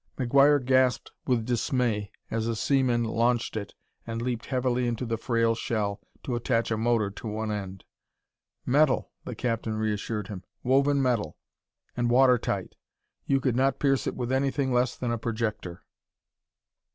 [0.17, 3.75] McGuire gasped with dismay as a seaman launched it
[4.07, 7.83] and leaped heavily into the frail shell to attach a motor to one end.
[8.65, 11.37] "Metal!" the captain reassured him; "woven metal,
[11.95, 12.73] and water tight!
[13.27, 15.83] You could not pierce it with anything less than a projector."